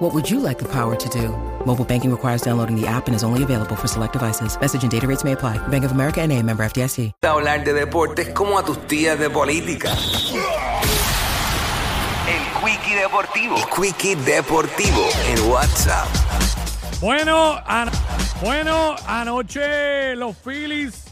[0.00, 1.28] What would you like the power to do?
[1.66, 4.58] Mobile banking requires downloading the app and is only available for select devices.
[4.58, 5.58] Message and data rates may apply.
[5.68, 7.12] Bank of America and a member FDIC.
[7.22, 9.90] Hablar de deportes como a tus tías de política.
[12.26, 13.56] El Quickie Deportivo.
[13.56, 16.08] El Quickie Deportivo en WhatsApp.
[17.02, 17.90] Bueno, an-
[18.42, 21.04] bueno, anoche los Phillies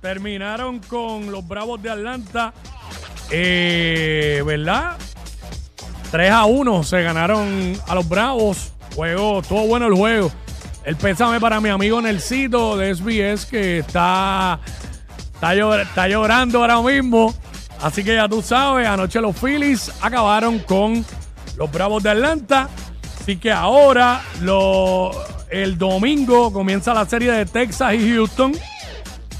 [0.00, 2.52] terminaron con los Bravos de Atlanta.
[3.30, 4.96] Eh, ¿Verdad?
[6.10, 8.72] 3 a 1 se ganaron a los Bravos.
[8.94, 10.30] Juego, todo bueno el juego.
[10.84, 14.60] El pésame para mi amigo Nelsito de SBS que está,
[15.34, 17.34] está, llor- está llorando ahora mismo.
[17.82, 21.04] Así que ya tú sabes, anoche los Phillies acabaron con
[21.56, 22.68] los Bravos de Atlanta.
[23.20, 24.22] Así que ahora
[25.50, 28.52] el domingo comienza la serie de Texas y Houston,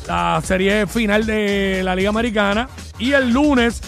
[0.09, 2.69] la serie final de la Liga Americana.
[2.99, 3.81] Y el lunes,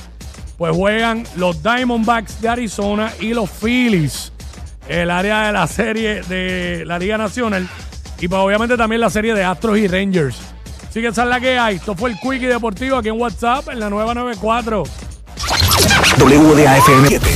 [0.59, 4.33] pues juegan los Diamondbacks de Arizona y los Phillies,
[4.89, 7.67] el área de la serie de la Liga Nacional.
[8.19, 10.37] Y pues obviamente también la serie de Astros y Rangers.
[10.89, 11.77] Así que esa es la que hay.
[11.77, 14.83] Esto fue el Quickie Deportivo aquí en WhatsApp en la nueva 94.
[16.19, 17.27] WDAFM 7.